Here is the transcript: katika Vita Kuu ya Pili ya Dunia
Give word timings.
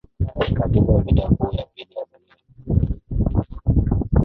katika 0.53 0.67
Vita 0.97 1.21
Kuu 1.29 1.51
ya 1.53 1.65
Pili 1.65 1.95
ya 1.95 2.05
Dunia 2.65 4.09